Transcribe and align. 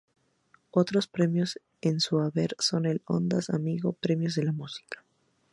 Otros 0.71 1.07
premios 1.07 1.59
en 1.81 1.99
su 1.99 2.21
haber 2.21 2.55
son 2.57 2.87
el 2.87 3.03
Ondas, 3.05 3.51
Amigo, 3.51 3.93
Premios 3.93 4.33
de 4.33 4.41
la 4.45 4.51
Música. 4.51 5.05